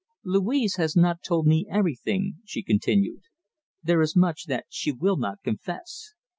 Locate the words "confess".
5.43-6.15